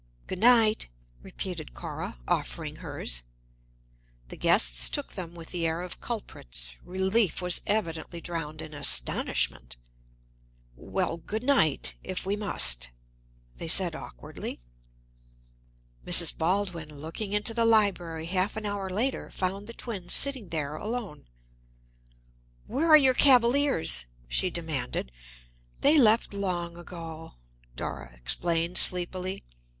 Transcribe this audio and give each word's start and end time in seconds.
"Good 0.25 0.39
night," 0.39 0.89
repeated 1.21 1.75
Cora, 1.75 2.17
offering 2.27 2.77
hers. 2.77 3.21
The 4.29 4.35
guests 4.35 4.89
took 4.89 5.13
them 5.13 5.35
with 5.35 5.49
the 5.49 5.67
air 5.67 5.81
of 5.81 6.01
culprits; 6.01 6.75
relief 6.83 7.39
was 7.39 7.61
evidently 7.67 8.19
drowned 8.19 8.63
in 8.63 8.73
astonishment. 8.73 9.75
"Well, 10.75 11.17
good 11.17 11.43
night 11.43 11.97
if 12.03 12.25
we 12.25 12.35
must," 12.35 12.89
they 13.57 13.67
said 13.67 13.93
awkwardly. 13.93 14.59
Mrs. 16.03 16.35
Baldwin, 16.35 16.95
looking 16.99 17.31
into 17.33 17.53
the 17.53 17.63
library 17.63 18.25
half 18.25 18.57
an 18.57 18.65
hour 18.65 18.89
later, 18.89 19.29
found 19.29 19.67
the 19.67 19.71
twins 19.73 20.13
sitting 20.13 20.49
there 20.49 20.77
alone. 20.77 21.27
"Where 22.65 22.87
are 22.87 22.97
your 22.97 23.13
cavaliers?" 23.13 24.05
she 24.27 24.49
demanded. 24.49 25.11
"They 25.81 25.99
left 25.99 26.33
long 26.33 26.75
ago," 26.75 27.35
Dora 27.75 28.11
explained 28.15 28.79
sleepily. 28.79 29.45